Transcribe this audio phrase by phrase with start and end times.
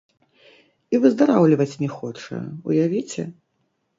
[0.93, 2.39] І выздараўліваць не хоча,
[2.71, 3.23] уявіце!